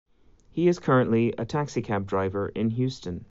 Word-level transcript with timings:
He 0.49 0.67
is 0.67 0.79
currently 0.79 1.31
a 1.37 1.45
taxi 1.45 1.83
cab 1.83 2.07
driver 2.07 2.49
in 2.55 2.71
Houston. 2.71 3.19